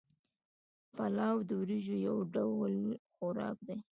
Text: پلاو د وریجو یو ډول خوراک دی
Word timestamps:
پلاو 0.95 1.37
د 1.49 1.51
وریجو 1.61 1.95
یو 2.07 2.17
ډول 2.33 2.73
خوراک 3.15 3.57
دی 3.67 3.77